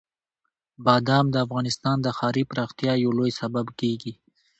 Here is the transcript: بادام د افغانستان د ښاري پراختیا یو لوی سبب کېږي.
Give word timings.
بادام 0.85 1.25
د 1.31 1.35
افغانستان 1.45 1.97
د 2.01 2.07
ښاري 2.17 2.43
پراختیا 2.51 2.93
یو 3.03 3.11
لوی 3.17 3.31
سبب 3.41 3.65
کېږي. 3.79 4.13